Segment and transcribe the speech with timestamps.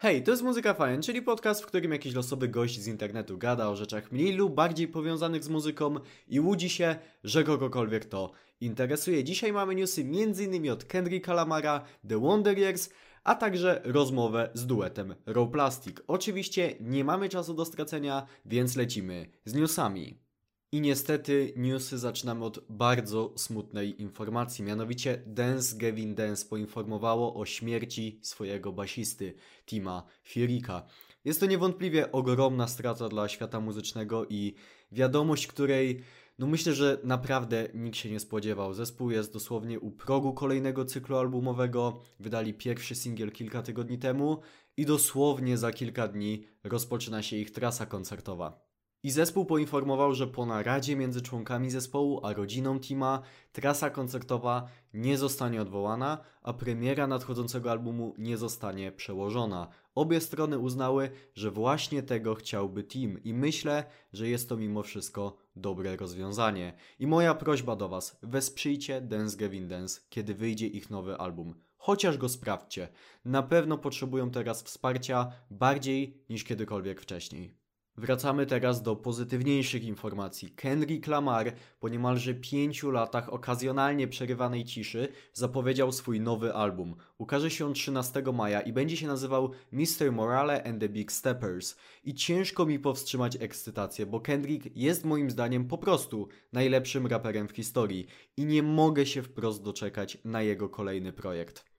[0.00, 3.68] Hej, to jest Muzyka Fajn, czyli podcast, w którym jakiś losowy gość z internetu gada
[3.68, 5.94] o rzeczach mniej lub bardziej powiązanych z muzyką
[6.28, 9.24] i łudzi się, że kogokolwiek to interesuje.
[9.24, 10.70] Dzisiaj mamy newsy m.in.
[10.70, 12.90] od Kendricka Lamara, The Wonder Years,
[13.24, 15.96] a także rozmowę z duetem Raw Plastic.
[16.06, 20.27] Oczywiście nie mamy czasu do stracenia, więc lecimy z newsami.
[20.72, 24.64] I niestety newsy zaczynamy od bardzo smutnej informacji.
[24.64, 29.34] Mianowicie Dance Gavin Dance poinformowało o śmierci swojego basisty
[29.66, 30.82] Tima Furika.
[31.24, 34.54] Jest to niewątpliwie ogromna strata dla świata muzycznego i
[34.92, 36.00] wiadomość, której
[36.38, 38.74] no myślę, że naprawdę nikt się nie spodziewał.
[38.74, 42.00] Zespół jest dosłownie u progu kolejnego cyklu albumowego.
[42.20, 44.40] Wydali pierwszy singiel kilka tygodni temu
[44.76, 48.68] i dosłownie za kilka dni rozpoczyna się ich trasa koncertowa.
[49.02, 55.18] I zespół poinformował, że po naradzie między członkami zespołu a rodziną Tima trasa koncertowa nie
[55.18, 59.68] zostanie odwołana, a premiera nadchodzącego albumu nie zostanie przełożona.
[59.94, 65.36] Obie strony uznały, że właśnie tego chciałby Tim i myślę, że jest to mimo wszystko
[65.56, 66.72] dobre rozwiązanie.
[66.98, 71.54] I moja prośba do Was, wesprzyjcie Dance Gavin Dance, kiedy wyjdzie ich nowy album.
[71.76, 72.88] Chociaż go sprawdźcie.
[73.24, 77.57] Na pewno potrzebują teraz wsparcia bardziej niż kiedykolwiek wcześniej.
[77.98, 80.50] Wracamy teraz do pozytywniejszych informacji.
[80.50, 86.96] Kendrick Lamar po niemalże pięciu latach okazjonalnie przerywanej ciszy zapowiedział swój nowy album.
[87.18, 90.12] Ukaże się on 13 maja i będzie się nazywał Mr.
[90.12, 91.76] Morale and the Big Steppers.
[92.04, 97.52] I ciężko mi powstrzymać ekscytację, bo Kendrick jest moim zdaniem po prostu najlepszym raperem w
[97.52, 101.77] historii i nie mogę się wprost doczekać na jego kolejny projekt.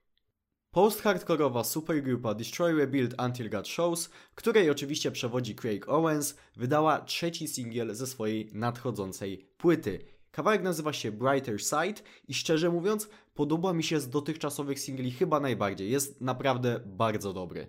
[0.71, 7.95] Post-hardkorowa supergrupa Destroy Rebuild Until God Shows, której oczywiście przewodzi Craig Owens, wydała trzeci singiel
[7.95, 9.99] ze swojej nadchodzącej płyty.
[10.31, 15.39] Kawałek nazywa się Brighter Side i szczerze mówiąc, podoba mi się z dotychczasowych singli chyba
[15.39, 15.91] najbardziej.
[15.91, 17.67] Jest naprawdę bardzo dobry.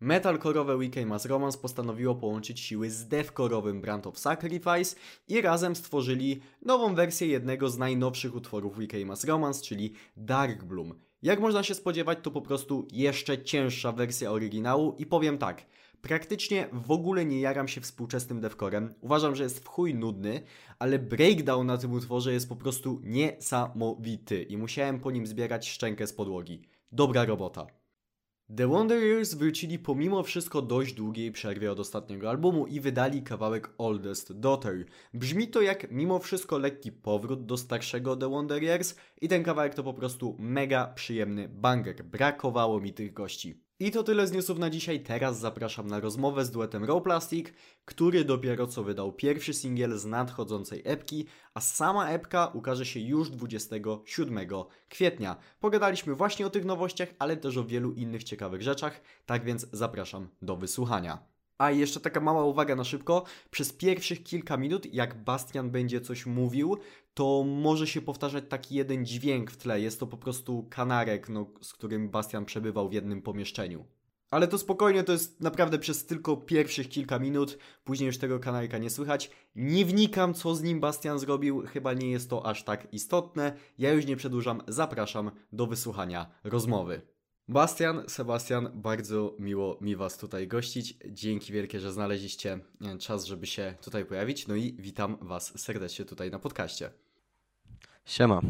[0.00, 4.96] Metalkorowe Weekend Mass Romance postanowiło połączyć siły z deathkorowym Brand of Sacrifice
[5.28, 11.07] i razem stworzyli nową wersję jednego z najnowszych utworów Weekend Mass Romance, czyli Dark Bloom.
[11.22, 15.66] Jak można się spodziewać, to po prostu jeszcze cięższa wersja oryginału i powiem tak,
[16.02, 18.94] praktycznie w ogóle nie jaram się współczesnym devcorem.
[19.00, 20.40] Uważam, że jest w chuj nudny,
[20.78, 26.06] ale breakdown na tym utworze jest po prostu niesamowity i musiałem po nim zbierać szczękę
[26.06, 26.62] z podłogi.
[26.92, 27.66] Dobra robota.
[28.56, 34.40] The Wanderers wrócili pomimo wszystko dość długiej przerwie od ostatniego albumu i wydali kawałek Oldest
[34.40, 34.84] Daughter.
[35.14, 39.82] Brzmi to jak mimo wszystko lekki powrót do starszego The Wanderers i ten kawałek to
[39.82, 42.04] po prostu mega przyjemny banger.
[42.04, 43.67] Brakowało mi tych gości.
[43.80, 45.00] I to tyle z newsów na dzisiaj.
[45.00, 47.46] Teraz zapraszam na rozmowę z duetem Raw Plastic,
[47.84, 53.30] który dopiero co wydał pierwszy singiel z nadchodzącej epki, a sama epka ukaże się już
[53.30, 54.48] 27
[54.88, 55.36] kwietnia.
[55.60, 60.28] Pogadaliśmy właśnie o tych nowościach, ale też o wielu innych ciekawych rzeczach, tak więc zapraszam
[60.42, 61.18] do wysłuchania.
[61.58, 63.24] A jeszcze taka mała uwaga na szybko.
[63.50, 66.78] Przez pierwszych kilka minut, jak Bastian będzie coś mówił,
[67.18, 69.80] to może się powtarzać taki jeden dźwięk w tle.
[69.80, 73.84] Jest to po prostu kanarek, no, z którym Bastian przebywał w jednym pomieszczeniu.
[74.30, 78.78] Ale to spokojnie, to jest naprawdę przez tylko pierwszych kilka minut, później już tego kanarka
[78.78, 79.30] nie słychać.
[79.54, 83.52] Nie wnikam, co z nim Bastian zrobił, chyba nie jest to aż tak istotne.
[83.78, 87.02] Ja już nie przedłużam, zapraszam do wysłuchania rozmowy.
[87.48, 90.96] Bastian, Sebastian, bardzo miło mi Was tutaj gościć.
[91.06, 94.48] Dzięki wielkie, że znaleźliście e, czas, żeby się tutaj pojawić.
[94.48, 96.90] No i witam Was serdecznie tutaj na podcaście.
[98.08, 98.40] Siema.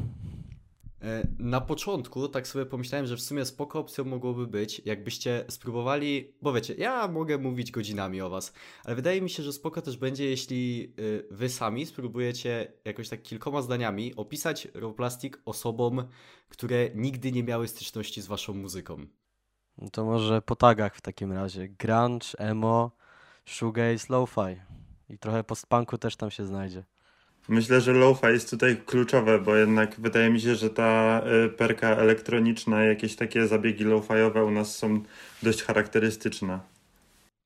[1.03, 6.35] E, na początku tak sobie pomyślałem, że w sumie spoko opcją mogłoby być, jakbyście spróbowali,
[6.43, 8.53] bo wiecie, ja mogę mówić godzinami o was,
[8.85, 10.93] ale wydaje mi się, że spoko też będzie, jeśli
[11.31, 16.05] e, wy sami spróbujecie jakoś tak kilkoma zdaniami opisać Plastic osobom,
[16.49, 19.07] które nigdy nie miały styczności z waszą muzyką.
[19.79, 21.69] No to może po tagach w takim razie.
[21.69, 22.91] Grunge, emo,
[23.45, 24.61] shoegaze, lo-fi.
[25.09, 26.85] I trochę postpunku też tam się znajdzie.
[27.49, 31.89] Myślę, że lo-fi jest tutaj kluczowe, bo jednak wydaje mi się, że ta y, perka
[31.89, 35.03] elektroniczna, jakieś takie zabiegi lo-fiowe u nas są
[35.43, 36.61] dość charakterystyczne.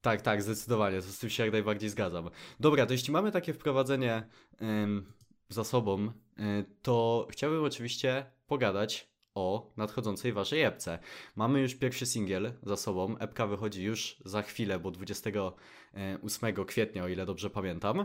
[0.00, 2.30] Tak, tak, zdecydowanie, z tym się jak najbardziej zgadzam.
[2.60, 4.22] Dobra, to jeśli mamy takie wprowadzenie
[4.62, 5.12] ym,
[5.48, 6.10] za sobą, y,
[6.82, 10.98] to chciałbym oczywiście pogadać o nadchodzącej waszej epce.
[11.36, 13.18] Mamy już pierwszy singiel za sobą.
[13.18, 18.04] Epka wychodzi już za chwilę, bo 28 kwietnia, o ile dobrze pamiętam.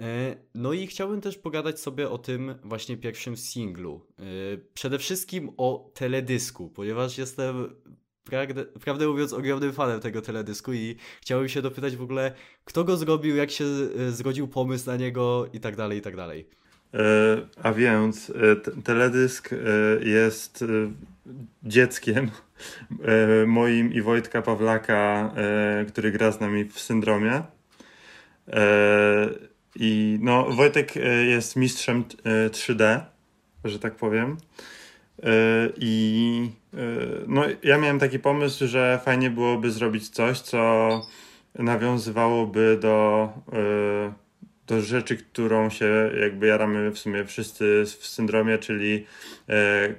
[0.00, 4.06] E, no i chciałbym też pogadać sobie o tym właśnie pierwszym singlu.
[4.18, 4.22] E,
[4.74, 7.74] przede wszystkim o teledysku, ponieważ jestem
[8.24, 12.32] prawdę, prawdę mówiąc ogromnym fanem tego teledysku i chciałbym się dopytać w ogóle,
[12.64, 16.16] kto go zrobił, jak się e, zrodził pomysł na niego i tak dalej, i tak
[16.16, 16.46] dalej.
[17.62, 18.32] a więc
[18.84, 19.50] teledysk
[20.02, 20.64] jest
[21.62, 22.30] dzieckiem
[23.46, 25.34] moim i Wojtka Pawlaka,
[25.88, 27.42] który gra z nami w syndromie.
[29.76, 30.94] I no, Wojtek
[31.28, 32.04] jest mistrzem
[32.50, 33.00] 3D,
[33.64, 34.36] że tak powiem.
[35.76, 36.50] I
[37.26, 41.06] no, ja miałem taki pomysł, że fajnie byłoby zrobić coś, co
[41.54, 43.28] nawiązywałoby do
[44.70, 49.06] do rzeczy, którą się jakby jaramy w sumie wszyscy w syndromie, czyli
[49.48, 49.94] e,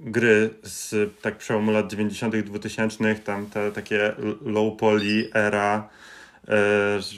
[0.00, 6.07] gry z tak przełomu lat 90., 2000, tam te takie low poly era, e,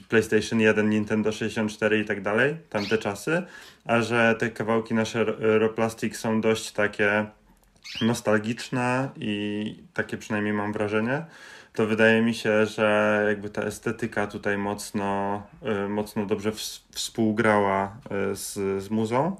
[0.08, 3.42] PlayStation 1, Nintendo 64 i tak dalej, tamte czasy,
[3.84, 7.26] a że te kawałki nasze Roplastic są dość takie
[8.02, 11.24] nostalgiczne i takie przynajmniej mam wrażenie
[11.72, 15.42] to wydaje mi się, że jakby ta estetyka tutaj mocno,
[15.84, 16.52] y, mocno dobrze
[16.90, 17.96] współgrała
[18.32, 19.36] y, z, z muzą.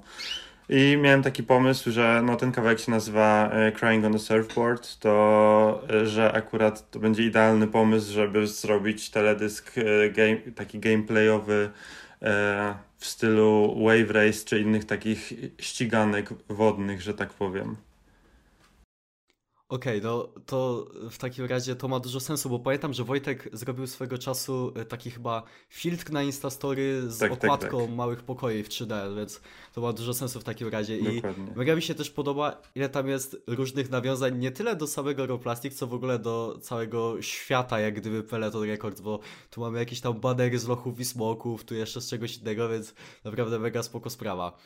[0.69, 4.99] I miałem taki pomysł, że no, ten kawałek się nazywa y, Crying on the Surfboard,
[4.99, 9.75] to że akurat to będzie idealny pomysł, żeby zrobić teledysk
[10.13, 11.69] game, taki gameplayowy
[12.97, 17.75] w stylu Wave Race czy innych takich ściganek wodnych, że tak powiem.
[19.71, 23.49] Okej, okay, no to w takim razie to ma dużo sensu, bo pamiętam, że Wojtek
[23.53, 27.95] zrobił swego czasu e, taki chyba filtr na Instastory z tak, tak okładką tak, tak.
[27.95, 29.41] małych pokoi w 3D, więc
[29.73, 30.97] to ma dużo sensu w takim razie.
[30.97, 31.21] I
[31.55, 35.75] mega mi się też podoba, ile tam jest różnych nawiązań, nie tyle do samego Roplastic,
[35.75, 39.19] co w ogóle do całego świata, jak gdyby Peloton Records, bo
[39.49, 42.93] tu mamy jakieś tam banery z lochów i smoków, tu jeszcze z czegoś innego, więc
[43.23, 44.57] naprawdę mega spoko sprawa.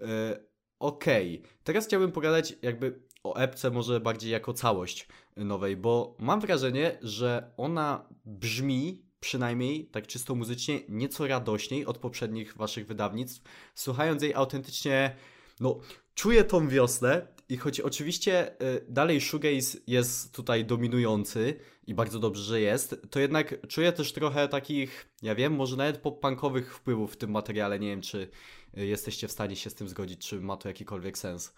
[0.00, 0.49] Yy,
[0.80, 1.52] Okej, okay.
[1.64, 7.50] teraz chciałbym pogadać jakby o epce może bardziej jako całość nowej, bo mam wrażenie, że
[7.56, 13.42] ona brzmi przynajmniej tak czysto muzycznie nieco radośniej od poprzednich waszych wydawnictw.
[13.74, 15.16] Słuchając jej autentycznie,
[15.60, 15.78] no,
[16.14, 22.42] czuję tą wiosnę i choć oczywiście y, dalej shoegaze jest tutaj dominujący i bardzo dobrze,
[22.42, 27.16] że jest, to jednak czuję też trochę takich, ja wiem, może nawet pop-punkowych wpływów w
[27.16, 27.78] tym materiale.
[27.78, 28.28] Nie wiem, czy
[28.74, 31.52] jesteście w stanie się z tym zgodzić, czy ma to jakikolwiek sens.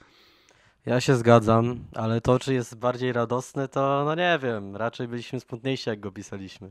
[0.87, 4.76] Ja się zgadzam, ale to, czy jest bardziej radosny, to no nie wiem.
[4.76, 6.70] Raczej byliśmy smutniejsi, jak go pisaliśmy.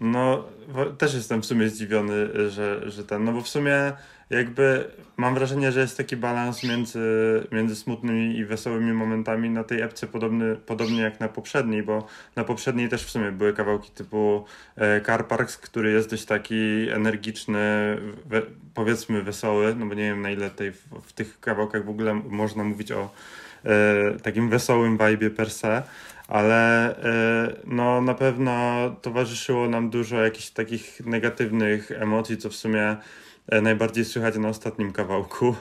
[0.00, 0.44] No,
[0.98, 3.92] też jestem w sumie zdziwiony, że, że ten, no bo w sumie
[4.30, 7.00] jakby mam wrażenie, że jest taki balans między,
[7.52, 12.06] między smutnymi i wesołymi momentami na tej epce podobny, podobnie jak na poprzedniej, bo
[12.36, 14.44] na poprzedniej też w sumie były kawałki typu
[14.76, 17.58] e, Car Parks, który jest dość taki energiczny,
[18.26, 18.42] we,
[18.74, 22.14] powiedzmy wesoły, no bo nie wiem na ile tej, w, w tych kawałkach w ogóle
[22.14, 23.10] można mówić o
[23.64, 25.82] e, takim wesołym vibe per se,
[26.28, 28.52] ale e, no, na pewno
[29.02, 32.96] towarzyszyło nam dużo jakichś takich negatywnych emocji, co w sumie
[33.48, 35.54] e, najbardziej słychać na ostatnim kawałku,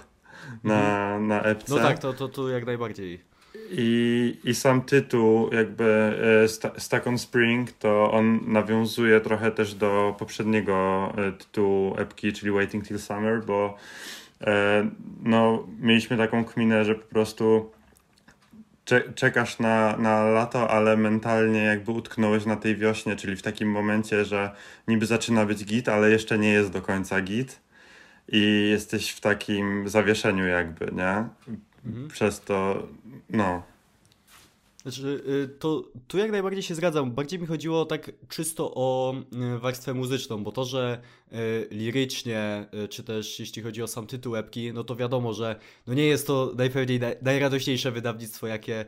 [0.64, 1.28] na, mhm.
[1.28, 1.76] na epce.
[1.76, 3.36] No tak, to, to, to jak najbardziej.
[3.72, 6.48] I, I sam tytuł, jakby e,
[6.80, 13.00] Stuck on Spring, to on nawiązuje trochę też do poprzedniego tytułu epki, czyli Waiting Till
[13.00, 13.78] Summer, bo
[15.24, 17.72] no, mieliśmy taką kminę, że po prostu
[19.16, 24.26] czekasz na, na lato, ale mentalnie jakby utknąłeś na tej wiośnie, czyli w takim momencie,
[24.26, 24.52] że
[24.88, 27.60] niby zaczyna być git, ale jeszcze nie jest do końca git
[28.28, 31.28] i jesteś w takim zawieszeniu jakby, nie?
[31.86, 32.08] Mhm.
[32.08, 32.88] Przez to,
[33.30, 33.75] no.
[34.86, 37.12] Znaczy, y, to tu jak najbardziej się zgadzam.
[37.12, 39.16] Bardziej mi chodziło tak czysto o
[39.56, 41.02] y, warstwę muzyczną, bo to, że
[41.34, 45.94] y, lirycznie, czy też jeśli chodzi o sam tytuł epki, no to wiadomo, że no
[45.94, 48.86] nie jest to najpewniej najradośniejsze wydawnictwo, jakie,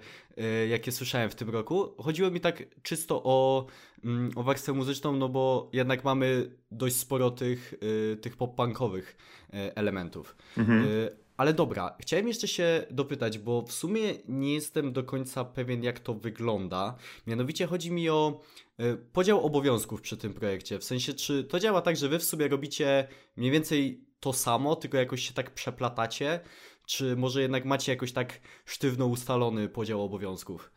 [0.70, 1.94] jakie słyszałem w tym roku.
[2.04, 3.66] Chodziło mi tak czysto o,
[4.04, 7.74] mm, o warstwę muzyczną, no bo jednak mamy dość sporo tych,
[8.22, 9.16] tych pop-punkowych
[9.76, 10.36] elementów.
[10.58, 10.88] Mhm.
[11.38, 16.00] Ale dobra, chciałem jeszcze się dopytać, bo w sumie nie jestem do końca pewien, jak
[16.00, 16.96] to wygląda.
[17.28, 18.42] Mianowicie chodzi mi o
[18.80, 20.80] y, podział obowiązków przy tym projekcie.
[20.80, 24.76] W sensie, czy to działa tak, że wy w sumie robicie mniej więcej to samo,
[24.76, 26.40] tylko jakoś się tak przeplatacie?
[26.86, 30.72] Czy może jednak macie jakoś tak sztywno ustalony podział obowiązków?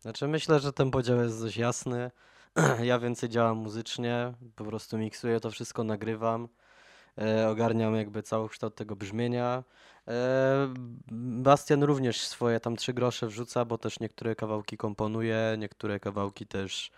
[0.00, 2.10] Znaczy, myślę, że ten podział jest dość jasny.
[2.82, 6.48] Ja więcej działam muzycznie, po prostu miksuję to wszystko, nagrywam,
[7.18, 9.64] e, ogarniam jakby cały kształt tego brzmienia.
[10.08, 10.74] E,
[11.42, 16.90] Bastian również swoje tam trzy grosze wrzuca, bo też niektóre kawałki komponuje, niektóre kawałki też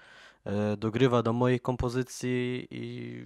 [0.44, 3.24] e, dogrywa do moich kompozycji, i,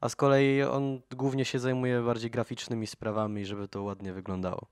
[0.00, 4.66] a z kolei on głównie się zajmuje bardziej graficznymi sprawami, żeby to ładnie wyglądało.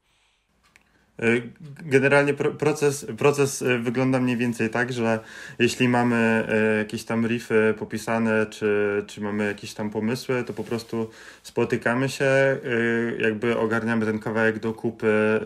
[1.20, 1.42] Y,
[1.82, 5.20] generalnie proces, proces y, wygląda mniej więcej tak, że
[5.58, 10.64] jeśli mamy y, jakieś tam riffy popisane, czy, czy mamy jakieś tam pomysły, to po
[10.64, 11.10] prostu
[11.42, 12.30] spotykamy się,
[13.18, 15.40] jakby ogarniamy ten kawałek do kupy,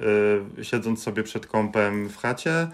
[0.62, 2.68] siedząc sobie przed kąpem w chacie.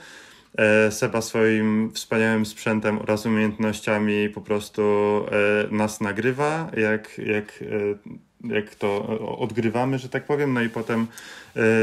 [0.90, 4.82] Seba swoim wspaniałym sprzętem oraz umiejętnościami po prostu
[5.70, 7.64] nas nagrywa, jak, jak
[8.44, 9.06] jak to
[9.38, 11.06] odgrywamy, że tak powiem, no i potem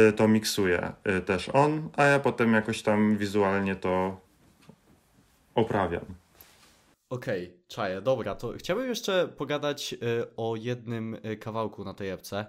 [0.10, 4.20] y, to miksuje y, też on, a ja potem jakoś tam wizualnie to
[5.56, 6.06] oprawiam.
[7.10, 9.96] Okej, okay, czaję, dobra, to chciałbym jeszcze pogadać
[10.38, 12.46] o jednym kawałku na tej epce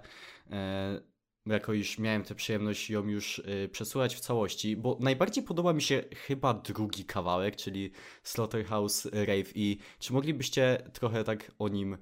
[1.45, 5.81] jako już miałem tę przyjemność ją już y, przesłuchać w całości, bo najbardziej podoba mi
[5.81, 7.91] się chyba drugi kawałek, czyli
[8.23, 11.97] Slaughterhouse Rave i czy moglibyście trochę tak o nim y,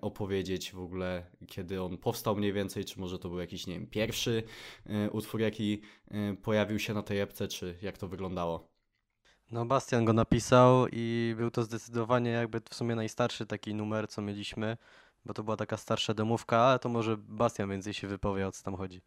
[0.00, 3.86] opowiedzieć w ogóle, kiedy on powstał mniej więcej, czy może to był jakiś, nie wiem,
[3.86, 4.42] pierwszy
[5.06, 5.80] y, utwór, jaki
[6.42, 8.68] pojawił się na tej epce, czy jak to wyglądało?
[9.50, 14.22] No, Bastian go napisał i był to zdecydowanie jakby w sumie najstarszy taki numer, co
[14.22, 14.76] mieliśmy
[15.24, 18.64] bo to była taka starsza domówka, ale to może Bastian więcej się wypowie, o co
[18.64, 19.00] tam chodzi.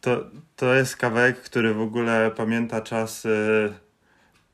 [0.00, 0.24] To,
[0.56, 3.28] to jest kawałek, który w ogóle pamięta czasy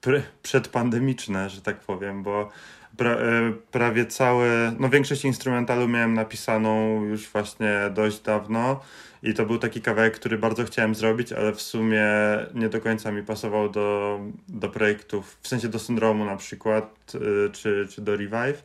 [0.03, 2.51] pr- przedpandemiczne, że tak powiem, bo
[2.97, 8.81] pra, e, prawie całe, no większość instrumentalu miałem napisaną już właśnie dość dawno
[9.23, 12.07] i to był taki kawałek, który bardzo chciałem zrobić, ale w sumie
[12.55, 17.51] nie do końca mi pasował do, do projektów, w sensie do syndromu na przykład, e,
[17.51, 18.63] czy, czy do Revive.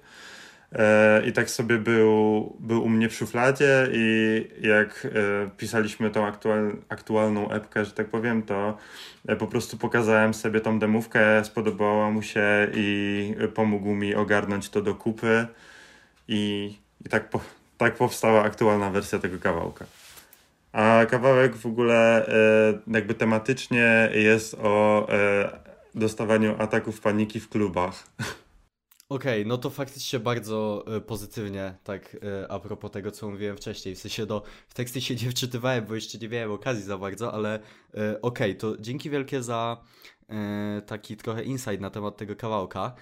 [0.74, 6.25] E, I tak sobie był, był u mnie w szufladzie i jak e, pisaliśmy tą
[6.25, 8.77] aktual, aktualną epkę, że tak powiem, to
[9.27, 14.81] e, po prostu pokazałem sobie tą demówkę, spodobała mu się i pomógł mi ogarnąć to
[14.81, 15.47] do kupy
[16.27, 17.39] i, i tak, po,
[17.77, 19.86] tak powstała aktualna wersja tego kawałka.
[20.71, 22.29] A kawałek w ogóle
[22.88, 25.07] jakby tematycznie jest o
[25.95, 28.03] dostawaniu ataków paniki w klubach.
[29.09, 33.95] Okej, no to faktycznie bardzo e, pozytywnie, tak e, a propos tego, co mówiłem wcześniej.
[33.95, 37.33] W sensie, do, w teksty się nie wczytywałem, bo jeszcze nie miałem okazji za bardzo,
[37.33, 37.59] ale
[37.93, 39.83] e, okej, to dzięki wielkie za
[40.85, 42.95] taki trochę insight na temat tego kawałka.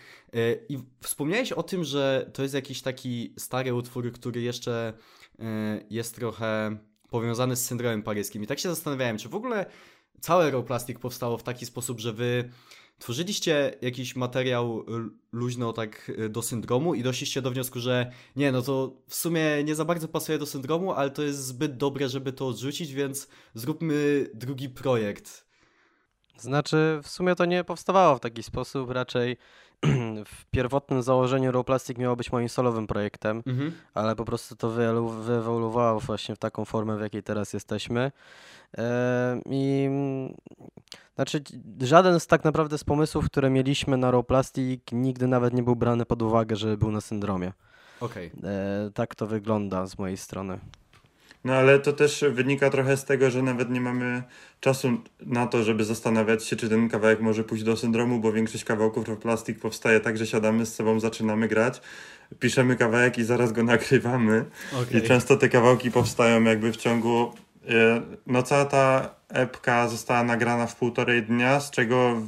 [0.70, 4.94] I wspomniałeś o tym, że to jest jakiś taki stary utwór, który jeszcze
[5.90, 6.78] jest trochę
[7.10, 8.44] powiązany z syndromem paryskim.
[8.44, 9.66] I tak się zastanawiałem, czy w ogóle
[10.22, 12.50] całe Raw Plastic powstało w taki sposób, że wy
[13.00, 14.86] Tworzyliście jakiś materiał
[15.32, 19.64] luźno tak y, do syndromu i doszliście do wniosku, że nie, no to w sumie
[19.64, 23.28] nie za bardzo pasuje do syndromu, ale to jest zbyt dobre, żeby to odrzucić, więc
[23.54, 25.46] zróbmy drugi projekt.
[26.38, 29.38] Znaczy, w sumie to nie powstawało w taki sposób, raczej
[30.36, 33.72] w pierwotnym założeniu Raw Plastic miało być moim solowym projektem, mhm.
[33.94, 38.12] ale po prostu to wyewoluowało właśnie w taką formę, w jakiej teraz jesteśmy.
[39.50, 39.90] I
[41.16, 41.42] znaczy,
[41.82, 45.76] żaden z tak naprawdę z pomysłów, które mieliśmy na Raw Plastic, nigdy nawet nie był
[45.76, 47.54] brany pod uwagę, że był na syndromie.
[48.00, 48.32] Okay.
[48.94, 50.60] Tak to wygląda z mojej strony.
[51.46, 54.24] No ale to też wynika trochę z tego, że nawet nie mamy
[54.60, 58.64] czasu na to, żeby zastanawiać się, czy ten kawałek może pójść do syndromu, bo większość
[58.64, 61.82] kawałków Raw Plastic powstaje tak, że siadamy z sobą, zaczynamy grać,
[62.40, 64.46] piszemy kawałek i zaraz go nagrywamy.
[64.84, 65.00] Okay.
[65.00, 67.34] I często te kawałki powstają jakby w ciągu
[67.70, 72.22] E, no cała ta epka została nagrana w półtorej dnia, z czego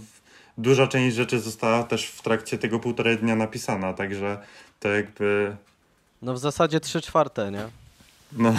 [0.58, 4.38] duża część rzeczy została też w trakcie tego półtorej dnia napisana, także
[4.80, 5.56] to jakby...
[6.22, 7.68] No w zasadzie trzy czwarte, nie?
[8.32, 8.54] No.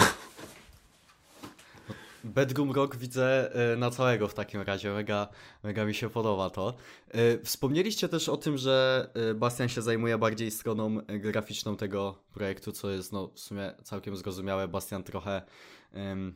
[2.29, 5.27] Bedroom Rock widzę e, na całego w takim razie, mega,
[5.63, 6.73] mega mi się podoba to.
[7.11, 12.89] E, wspomnieliście też o tym, że Bastian się zajmuje bardziej stroną graficzną tego projektu, co
[12.89, 14.67] jest no, w sumie całkiem zrozumiałe.
[14.67, 15.41] Bastian trochę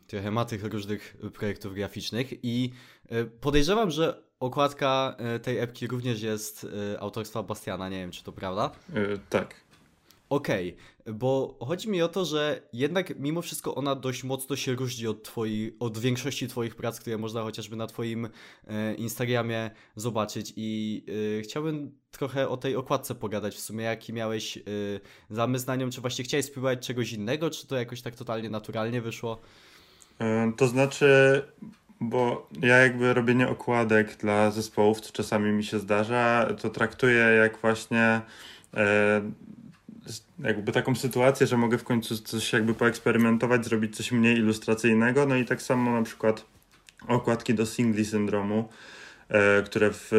[0.07, 2.71] trochę ma tych różnych projektów graficznych i
[3.09, 8.23] e, podejrzewam, że okładka e, tej epki również jest e, autorstwa Bastiana, nie wiem czy
[8.23, 8.71] to prawda?
[9.29, 9.62] Tak.
[10.33, 14.73] Okej, okay, bo chodzi mi o to, że jednak mimo wszystko ona dość mocno się
[14.73, 18.29] różni od, twoi, od większości Twoich prac, które można chociażby na Twoim
[18.67, 20.53] e, Instagramie zobaczyć.
[20.55, 21.03] I
[21.37, 23.55] e, chciałbym trochę o tej okładce pogadać.
[23.55, 24.61] W sumie, jaki miałeś e,
[25.29, 25.89] zamysł na nią?
[25.89, 29.39] Czy właśnie chciałeś spróbować czegoś innego, czy to jakoś tak totalnie naturalnie wyszło?
[30.19, 31.41] E, to znaczy,
[32.01, 37.57] bo ja jakby robienie okładek dla zespołów, co czasami mi się zdarza, to traktuję jak
[37.57, 38.21] właśnie
[38.73, 39.21] e,
[40.39, 45.36] jakby taką sytuację, że mogę w końcu coś jakby poeksperymentować, zrobić coś mniej ilustracyjnego, no
[45.36, 46.45] i tak samo na przykład
[47.07, 48.69] okładki do singli syndromu,
[49.29, 50.12] e, które w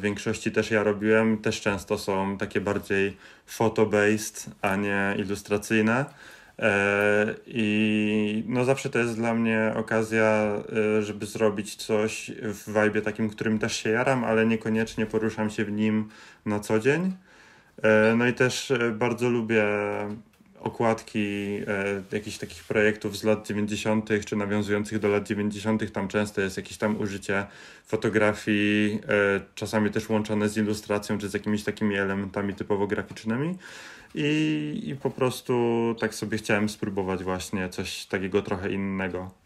[0.00, 3.16] większości też ja robiłem, też często są takie bardziej
[3.46, 6.04] photo-based, a nie ilustracyjne.
[6.58, 10.62] E, I no zawsze to jest dla mnie okazja,
[10.98, 15.64] e, żeby zrobić coś w vibe takim, którym też się jaram, ale niekoniecznie poruszam się
[15.64, 16.08] w nim
[16.46, 17.12] na co dzień.
[17.82, 19.64] E, no i też bardzo lubię
[20.60, 26.40] okładki e, jakichś takich projektów z lat 90., czy nawiązujących do lat 90., tam często
[26.40, 27.46] jest jakieś tam użycie
[27.86, 33.58] fotografii, e, czasami też łączone z ilustracją, czy z jakimiś takimi elementami typowo graficznymi.
[34.14, 35.54] I, I po prostu
[36.00, 39.39] tak sobie chciałem spróbować właśnie coś takiego trochę innego.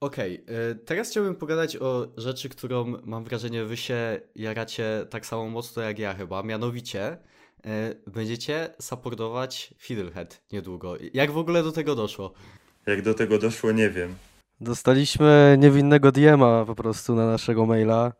[0.00, 5.48] Okej, okay, teraz chciałbym pogadać o rzeczy, którą mam wrażenie wy się jaracie tak samo
[5.48, 7.18] mocno jak ja chyba, mianowicie
[7.66, 10.96] E, będziecie supportować Fiddlehead niedługo.
[11.14, 12.32] Jak w ogóle do tego doszło?
[12.86, 14.14] Jak do tego doszło, nie wiem.
[14.60, 18.12] Dostaliśmy niewinnego DM-a po prostu na naszego maila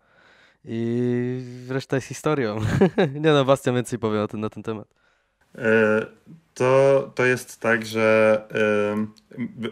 [0.64, 2.60] i reszta jest historią.
[3.20, 4.88] nie no, Bastian więcej powie o tym, na ten temat.
[5.54, 6.06] E,
[6.54, 8.42] to, to jest tak, że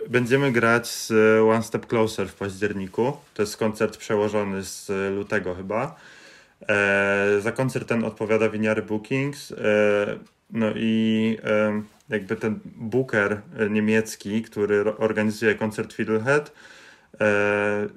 [0.09, 3.16] będziemy grać z One Step Closer w październiku.
[3.35, 5.97] To jest koncert przełożony z lutego chyba.
[6.68, 9.52] E, za koncert ten odpowiada Winiary Bookings.
[9.52, 9.56] E,
[10.50, 13.40] no i e, jakby ten booker
[13.71, 16.52] niemiecki, który organizuje koncert Fiddlehead,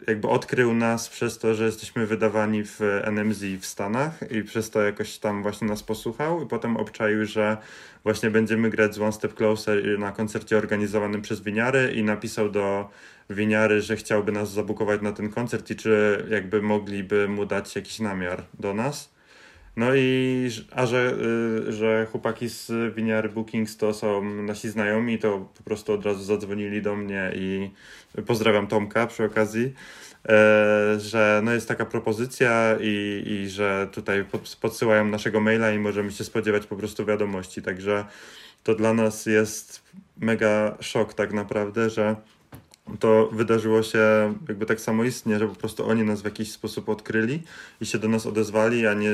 [0.07, 4.81] jakby odkrył nas przez to, że jesteśmy wydawani w NMZ w Stanach i przez to
[4.81, 7.57] jakoś tam właśnie nas posłuchał i potem obczaił, że
[8.03, 12.89] właśnie będziemy grać z One Step Closer na koncercie organizowanym przez Winiary i napisał do
[13.29, 17.99] winiary, że chciałby nas zabukować na ten koncert i czy jakby mogliby mu dać jakiś
[17.99, 19.18] namiar do nas.
[19.79, 21.13] No i a że,
[21.67, 26.23] y, że chłopaki z winiary Bookings to są nasi znajomi, to po prostu od razu
[26.23, 27.69] zadzwonili do mnie i
[28.25, 29.73] pozdrawiam Tomka przy okazji,
[30.29, 34.25] e, że no jest taka propozycja i, i że tutaj
[34.61, 37.61] podsyłają naszego maila i możemy się spodziewać po prostu wiadomości.
[37.61, 38.05] Także
[38.63, 39.83] to dla nas jest
[40.17, 42.15] mega szok tak naprawdę, że
[42.99, 43.99] to wydarzyło się
[44.47, 47.43] jakby tak samoistnie, że po prostu oni nas w jakiś sposób odkryli
[47.81, 49.11] i się do nas odezwali, a nie,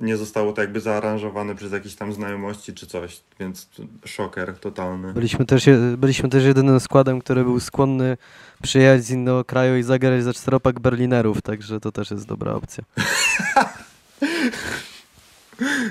[0.00, 3.68] nie zostało to jakby zaaranżowane przez jakieś tam znajomości czy coś, więc
[4.04, 5.12] szoker totalny.
[5.12, 5.64] Byliśmy też,
[5.96, 8.16] byliśmy też jedynym składem, który był skłonny
[8.62, 12.84] przyjechać z innego kraju i zagrać za czteropak Berlinerów, także to też jest dobra opcja.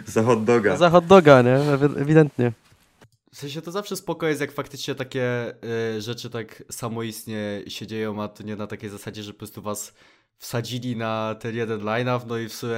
[0.05, 0.77] za hot doga.
[0.77, 1.55] Za hot doga, nie?
[2.01, 2.51] Ewidentnie.
[3.33, 5.53] W sensie to zawsze spoko jest, jak faktycznie takie
[5.98, 9.61] y, rzeczy tak samoistnie się dzieją, a to nie na takiej zasadzie, że po prostu
[9.61, 9.94] was
[10.37, 12.75] wsadzili na ten jeden line-up, no i w sumie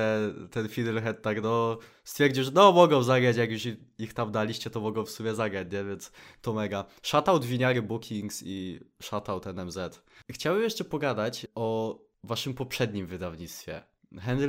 [0.51, 3.61] ten Fiddlehead tak no stwierdził, że no mogą zagrać, jak już
[3.97, 5.83] ich tam daliście, to mogą w sumie zagrać, nie?
[5.83, 6.85] Więc to mega.
[7.01, 10.01] Shoutout Winiary Bookings i shoutout NMZ.
[10.31, 13.83] Chciałbym jeszcze pogadać o waszym poprzednim wydawnictwie.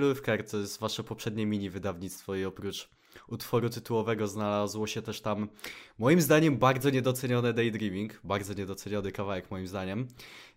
[0.08, 2.88] With Care to jest wasze poprzednie mini wydawnictwo i oprócz
[3.28, 5.48] utworu tytułowego znalazło się też tam,
[5.98, 8.20] moim zdaniem, bardzo niedocenione Daydreaming.
[8.24, 10.08] Bardzo niedoceniony kawałek, moim zdaniem.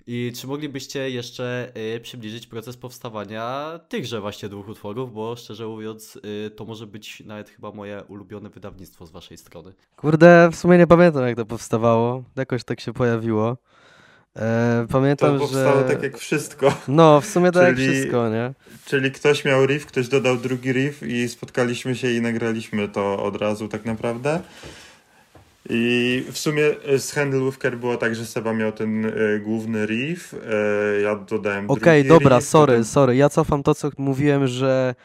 [0.07, 6.19] I czy moglibyście jeszcze y, przybliżyć proces powstawania tychże właśnie dwóch utworów, bo szczerze mówiąc,
[6.47, 9.73] y, to może być nawet chyba moje ulubione wydawnictwo z waszej strony.
[9.95, 12.23] Kurde, w sumie nie pamiętam jak to powstawało.
[12.35, 13.57] Jakoś tak się pojawiło.
[14.39, 15.95] E, pamiętam, to powstało że...
[15.95, 16.73] tak jak wszystko.
[16.87, 18.53] No, w sumie tak czyli, jak wszystko, nie?
[18.85, 23.35] Czyli ktoś miał riff, ktoś dodał drugi riff i spotkaliśmy się i nagraliśmy to od
[23.35, 24.39] razu tak naprawdę.
[25.69, 26.63] I w sumie
[26.97, 31.15] z Handle with Care było tak, że Seba miał ten y, główny riff, y, ja
[31.15, 32.85] dodałem Okej, okay, dobra, riff, sorry, potem...
[32.85, 33.15] sorry.
[33.15, 34.95] Ja cofam to, co mówiłem, że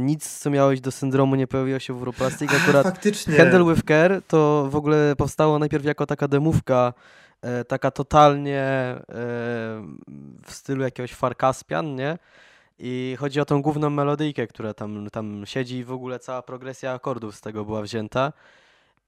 [0.00, 2.50] nic, co miałeś do syndromu nie pojawiło się w Europlastic.
[2.52, 3.36] Akurat faktycznie.
[3.36, 7.25] Handle with Care to w ogóle powstało najpierw jako taka demówka E,
[7.68, 9.02] taka totalnie e,
[10.46, 12.18] w stylu jakiegoś Farkaspian, nie?
[12.78, 16.92] I chodzi o tą główną melodyjkę, która tam, tam siedzi i w ogóle cała progresja
[16.92, 18.32] akordów z tego była wzięta.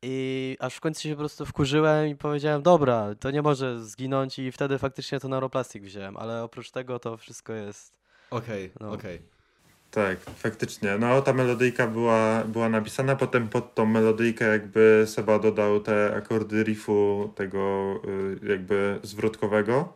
[0.03, 4.39] I aż w końcu się po prostu wkurzyłem i powiedziałem, dobra, to nie może zginąć
[4.39, 7.95] i wtedy faktycznie to neuroplastik wziąłem, ale oprócz tego to wszystko jest...
[8.31, 8.93] Okej, okay, no.
[8.93, 9.17] okej.
[9.17, 9.38] Okay.
[9.91, 10.99] Tak, faktycznie.
[10.99, 16.63] No, ta melodyjka była, była napisana, potem pod tą melodyjkę jakby Seba dodał te akordy
[16.63, 17.95] riffu tego
[18.43, 19.93] y, jakby zwrotkowego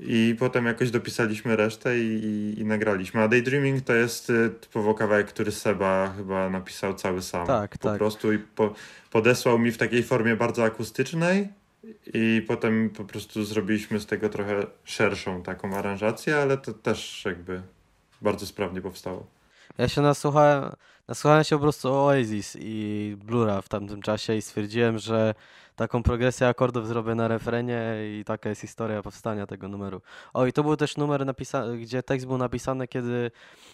[0.00, 3.22] i potem jakoś dopisaliśmy resztę i, i, i nagraliśmy.
[3.22, 7.46] A Daydreaming to jest y, typowo kawałek, który Seba chyba napisał cały sam.
[7.46, 7.98] Tak, po tak.
[7.98, 8.74] prostu i po,
[9.10, 11.48] podesłał mi w takiej formie bardzo akustycznej
[12.14, 17.62] i potem po prostu zrobiliśmy z tego trochę szerszą taką aranżację, ale to też jakby
[18.22, 19.26] bardzo sprawnie powstało.
[19.78, 20.72] Ja się nasłuchałem,
[21.08, 25.34] nasłuchałem się po prostu o Oasis i Blura w tamtym czasie i stwierdziłem, że
[25.76, 30.00] taką progresję akordów zrobię na refrenie i taka jest historia powstania tego numeru.
[30.32, 33.30] O i to był też numer, napisa- gdzie tekst był napisany, kiedy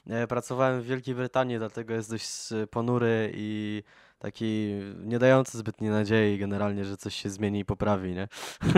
[0.06, 2.28] e, pracowałem w Wielkiej Brytanii, dlatego jest dość
[2.70, 3.82] ponury i
[4.18, 8.28] taki nie dający zbytniej nadziei generalnie, że coś się zmieni i poprawi, nie?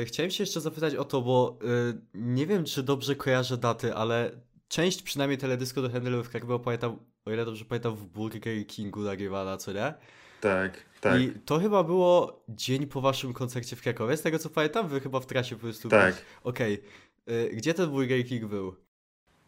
[0.00, 1.66] E, Chciałem się jeszcze zapytać o to, bo e,
[2.14, 4.30] nie wiem, czy dobrze kojarzę daty, ale
[4.68, 9.00] część przynajmniej teledysku do Handle w Krakowie pamiętam, o ile dobrze pamiętam, w Burger Kingu
[9.00, 9.94] nagrywana, co nie?
[10.40, 14.50] Tak, tak, I to chyba było dzień po waszym koncercie w Krakowie, z tego co
[14.50, 16.14] pamiętam, wy chyba w trasie po prostu tak.
[16.44, 16.82] Okej,
[17.26, 18.76] E, gdzie ten Burger King był?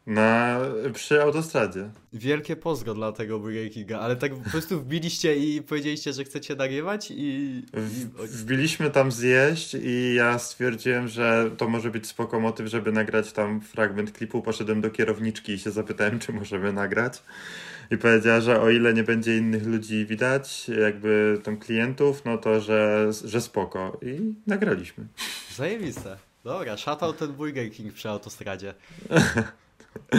[0.08, 0.60] Na,
[0.94, 1.90] przy autostradzie.
[2.12, 6.54] Wielkie pozdro dla tego Burger Kinga, ale tak po prostu wbiliście i powiedzieliście, że chcecie
[6.54, 7.62] nagrywać i...
[7.72, 8.06] W,
[8.42, 13.60] wbiliśmy tam zjeść i ja stwierdziłem, że to może być spoko motyw, żeby nagrać tam
[13.60, 14.42] fragment klipu.
[14.42, 17.22] Poszedłem do kierowniczki i się zapytałem, czy możemy nagrać.
[17.90, 22.60] I powiedziała, że o ile nie będzie innych ludzi widać, jakby tam klientów, no to
[22.60, 24.00] że, że spoko.
[24.02, 25.06] I nagraliśmy.
[25.56, 26.16] Zajebiste.
[26.44, 28.74] Dobra, szatał ten Burger King przy autostradzie.
[30.14, 30.18] E,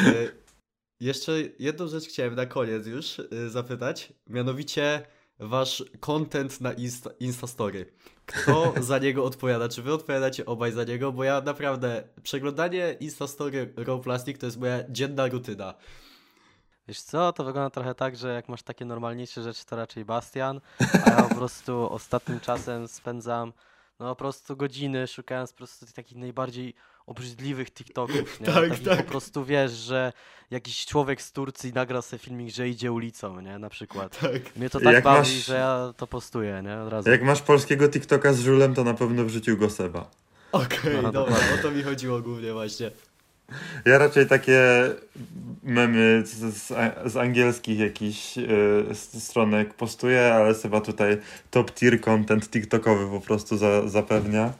[0.99, 5.05] Jeszcze jedną rzecz chciałem na koniec już e, zapytać, mianowicie
[5.39, 7.85] wasz content na Insta, Instastory.
[8.25, 9.69] Kto za niego odpowiada?
[9.69, 11.11] Czy wy odpowiadacie obaj za niego?
[11.11, 15.73] Bo ja naprawdę, przeglądanie Instastory Raw Plastic to jest moja dzienna rutyna.
[16.87, 20.61] Wiesz co, to wygląda trochę tak, że jak masz takie normalniejsze rzeczy, to raczej Bastian,
[21.05, 23.53] a ja po prostu ostatnim czasem spędzam
[23.99, 26.73] no po prostu godziny szukając po prostu takich najbardziej
[27.09, 28.45] obrzydliwych TikToków, nie?
[28.53, 29.05] Tak, takich tak.
[29.05, 30.13] po prostu wiesz, że
[30.51, 34.19] jakiś człowiek z Turcji nagra sobie filmik, że idzie ulicą, nie, na przykład.
[34.19, 34.55] Tak.
[34.55, 37.09] Mnie to tak Jak bawi, masz- że ja to postuję, nie, od razu.
[37.09, 40.09] Jak masz polskiego TikToka z żulem, to na pewno wrzucił go Seba.
[40.51, 42.91] Okej, No, dobra, o to mi chodziło głównie właśnie.
[43.85, 44.61] Ja raczej takie
[45.63, 46.67] memy z, z,
[47.11, 48.43] z angielskich jakichś e,
[48.95, 51.17] stronek postuję, ale Seba tutaj
[51.51, 54.53] top tier content TikTokowy po prostu za, zapewnia.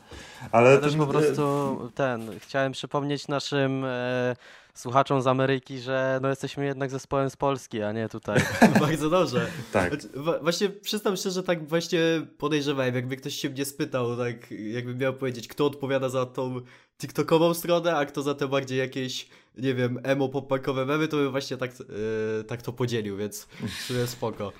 [0.52, 4.36] Ale Ja ten, też po prostu ten, chciałem przypomnieć naszym e,
[4.74, 8.42] słuchaczom z Ameryki, że no jesteśmy jednak zespołem z Polski, a nie tutaj.
[8.80, 9.48] Bardzo dobrze.
[9.74, 9.90] Tak.
[9.90, 10.08] Znaczy,
[10.42, 12.00] Właśnie przyznam szczerze, tak właśnie
[12.38, 16.62] podejrzewałem, jakby ktoś się mnie spytał, tak jakby miał powiedzieć, kto odpowiada za tą
[17.02, 21.32] TikTokową stronę, a kto za te bardziej jakieś, nie wiem, emo popankowe memy, to bym
[21.32, 23.48] właśnie tak, e, tak to podzielił, więc
[23.80, 24.52] w sumie spoko.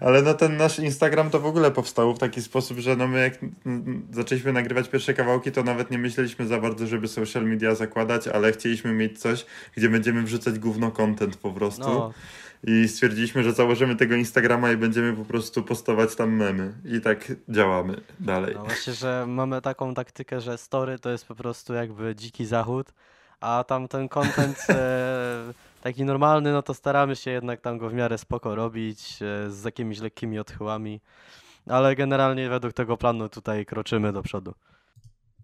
[0.00, 3.20] Ale no ten nasz Instagram to w ogóle powstał w taki sposób, że no my
[3.20, 3.38] jak
[4.10, 8.52] zaczęliśmy nagrywać pierwsze kawałki, to nawet nie myśleliśmy za bardzo, żeby social media zakładać, ale
[8.52, 9.46] chcieliśmy mieć coś,
[9.76, 11.82] gdzie będziemy wrzucać gówno content po prostu.
[11.82, 12.12] No,
[12.66, 16.72] I stwierdziliśmy, że założymy tego Instagrama i będziemy po prostu postować tam memy.
[16.84, 18.54] I tak działamy dalej.
[18.54, 22.92] no właśnie, że mamy taką taktykę, że story to jest po prostu jakby dziki zachód,
[23.40, 25.52] a tam ten content e,
[25.84, 29.64] taki normalny, no to staramy się jednak tam go w miarę spoko robić, e, z
[29.64, 31.00] jakimiś lekkimi odchyłami,
[31.66, 34.54] ale generalnie według tego planu tutaj kroczymy do przodu.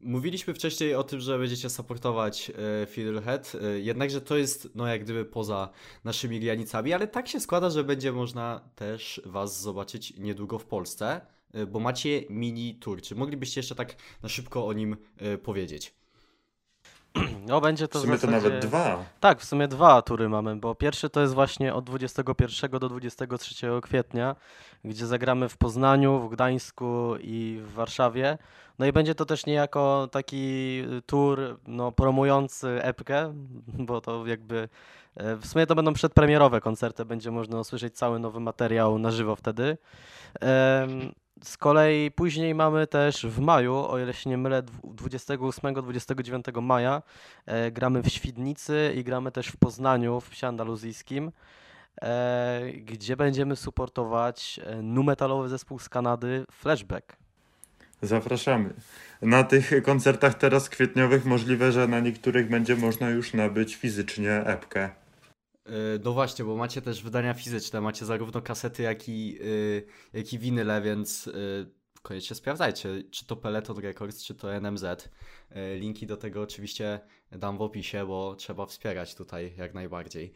[0.00, 5.04] Mówiliśmy wcześniej o tym, że będziecie supportować e, Fiddlehead, e, jednakże to jest no jak
[5.04, 5.68] gdyby poza
[6.04, 11.20] naszymi granicami, ale tak się składa, że będzie można też was zobaczyć niedługo w Polsce,
[11.68, 13.02] bo macie mini tour.
[13.02, 14.96] Czy moglibyście jeszcze tak na szybko o nim
[15.42, 15.99] powiedzieć?
[17.48, 18.48] No będzie W to w sumie to zasadzie...
[18.48, 19.04] nawet dwa.
[19.20, 23.66] Tak, w sumie dwa tury mamy, bo pierwszy to jest właśnie od 21 do 23
[23.82, 24.36] kwietnia,
[24.84, 28.38] gdzie zagramy w Poznaniu, w Gdańsku i w Warszawie.
[28.78, 33.34] No i będzie to też niejako taki tour no, promujący epkę,
[33.88, 34.68] bo to jakby
[35.16, 39.36] e, w sumie to będą przedpremierowe koncerty, będzie można usłyszeć cały nowy materiał na żywo
[39.36, 39.78] wtedy.
[41.44, 47.02] Z kolei później mamy też w maju, o ile się nie mylę, 28-29 maja
[47.50, 51.32] E, gramy w Świdnicy i gramy też w Poznaniu, w psie andaluzyjskim,
[52.02, 57.16] e, gdzie będziemy supportować e, nu metalowy zespół z Kanady Flashback.
[58.02, 58.70] Zapraszamy.
[59.22, 64.90] Na tych koncertach teraz kwietniowych możliwe, że na niektórych będzie można już nabyć fizycznie epkę.
[65.70, 69.38] E, No właśnie, bo macie też wydania fizyczne, macie zarówno kasety, jak i,
[70.12, 71.30] e, jak i winyle, więc e,
[72.02, 75.08] koniecznie sprawdzajcie, czy to Peloton Records, czy to NMZ.
[75.78, 77.00] Linki do tego oczywiście
[77.32, 80.32] dam w opisie, bo trzeba wspierać tutaj jak najbardziej.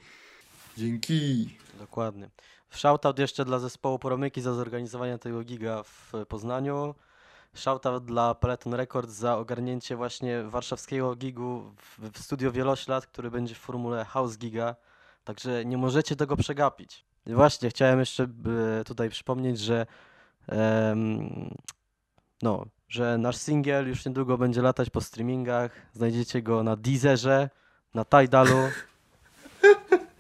[0.76, 1.50] Dzięki.
[1.78, 2.30] Dokładnie.
[2.70, 6.94] Shoutout jeszcze dla zespołu Poromyki za zorganizowanie tego giga w Poznaniu.
[7.54, 13.54] Shoutout dla Peloton Records za ogarnięcie właśnie warszawskiego gigu w, w studio Wieloślad, który będzie
[13.54, 14.76] w formule House Giga.
[15.24, 17.04] Także nie możecie tego przegapić.
[17.26, 18.24] I właśnie, chciałem jeszcze
[18.80, 19.86] e, tutaj przypomnieć, że
[20.48, 21.50] em,
[22.42, 25.70] no, że nasz singiel już niedługo będzie latać po streamingach.
[25.92, 27.50] Znajdziecie go na Deezerze,
[27.94, 28.68] na Tidalu.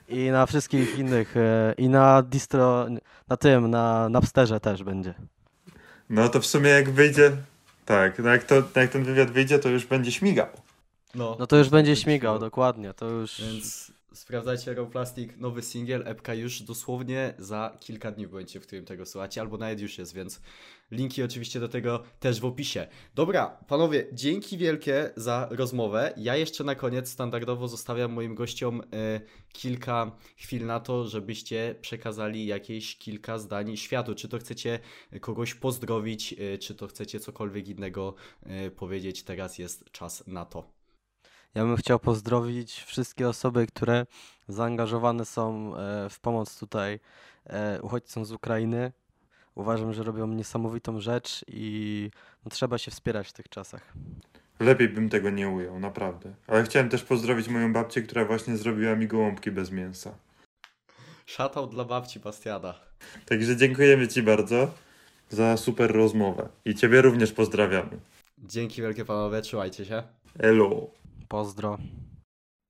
[0.08, 2.86] i na wszystkich innych, e, i na distro,
[3.28, 5.14] na tym, na Napsterze też będzie.
[6.10, 7.36] No to w sumie jak wyjdzie,
[7.84, 10.46] tak, no jak, to, jak ten wywiad wyjdzie, to już będzie śmigał.
[11.14, 13.40] No to już będzie śmigał, dokładnie, to już...
[13.40, 18.66] Więc sprawdzajcie Raw Plastic, nowy singiel, epka już dosłownie za kilka dni w momencie, w
[18.66, 20.40] którym tego słuchacie, albo nawet już jest, więc
[20.90, 22.86] linki oczywiście do tego też w opisie.
[23.14, 26.14] Dobra, panowie, dzięki wielkie za rozmowę.
[26.16, 29.20] Ja jeszcze na koniec standardowo zostawiam moim gościom e,
[29.52, 34.14] kilka chwil na to, żebyście przekazali jakieś kilka zdań światu.
[34.14, 34.78] Czy to chcecie
[35.20, 40.83] kogoś pozdrowić, e, czy to chcecie cokolwiek innego e, powiedzieć, teraz jest czas na to.
[41.54, 44.06] Ja bym chciał pozdrowić wszystkie osoby, które
[44.48, 47.00] zaangażowane są e, w pomoc tutaj
[47.46, 48.92] e, uchodźcom z Ukrainy.
[49.54, 52.10] Uważam, że robią niesamowitą rzecz i
[52.44, 53.92] no, trzeba się wspierać w tych czasach.
[54.60, 56.34] Lepiej bym tego nie ujął, naprawdę.
[56.46, 60.14] Ale chciałem też pozdrowić moją babcię, która właśnie zrobiła mi gołąbki bez mięsa.
[61.26, 62.74] Szatał dla babci Bastiana.
[63.26, 64.70] Także dziękujemy Ci bardzo
[65.28, 66.48] za super rozmowę.
[66.64, 67.98] I Ciebie również pozdrawiamy.
[68.38, 70.02] Dzięki wielkie panowie, trzymajcie się.
[70.38, 71.03] Elo.
[71.34, 71.78] Pozdro.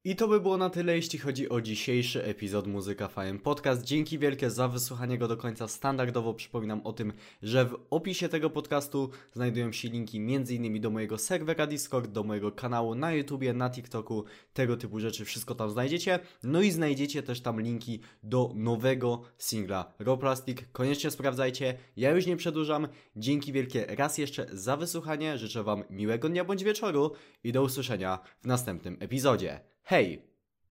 [0.06, 3.82] I to by było na tyle, jeśli chodzi o dzisiejszy epizod Muzyka Fajem Podcast.
[3.82, 5.68] Dzięki wielkie za wysłuchanie go do końca.
[5.68, 7.12] Standardowo przypominam o tym,
[7.42, 10.80] że w opisie tego podcastu znajdują się linki m.in.
[10.80, 15.24] do mojego serwera Discord, do mojego kanału na YouTubie, na TikToku, tego typu rzeczy.
[15.24, 16.18] Wszystko tam znajdziecie.
[16.42, 20.58] No i znajdziecie też tam linki do nowego singla Raw Plastic.
[20.72, 21.78] Koniecznie sprawdzajcie.
[21.96, 22.88] Ja już nie przedłużam.
[23.16, 25.38] Dzięki wielkie raz jeszcze za wysłuchanie.
[25.38, 27.12] Życzę Wam miłego dnia bądź wieczoru
[27.44, 29.73] i do usłyszenia w następnym epizodzie.
[29.84, 30.22] Hej!